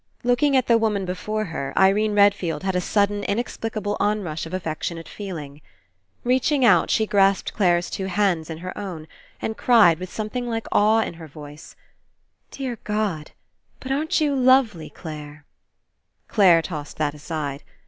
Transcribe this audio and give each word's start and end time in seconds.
Looking 0.23 0.57
at 0.57 0.65
the 0.65 0.79
woman 0.79 1.05
before 1.05 1.45
her, 1.45 1.75
Irene 1.77 2.15
Redfield 2.15 2.63
had 2.63 2.75
a 2.75 2.81
sudden 2.81 3.23
inexplicable 3.25 3.97
onrush 3.99 4.47
of 4.47 4.51
affectionate 4.55 5.07
feeling. 5.07 5.61
Reaching 6.23 6.65
out, 6.65 6.89
she 6.89 7.05
grasped 7.05 7.53
Clare's 7.53 7.87
two 7.87 8.07
hand 8.07 8.49
in 8.49 8.57
her 8.65 8.75
own 8.75 9.07
and 9.43 9.55
cried 9.55 9.99
with 9.99 10.11
something 10.11 10.49
like 10.49 10.65
awe 10.71 11.01
in 11.01 11.13
her 11.13 11.27
voice: 11.27 11.75
"Dear 12.49 12.79
God! 12.83 13.29
But 13.79 13.91
aren't 13.91 14.19
you 14.19 14.33
lovely, 14.35 14.89
Clare!" 14.89 15.45
Clare 16.27 16.63
tossed 16.63 16.97
that 16.97 17.13
aside. 17.13 17.61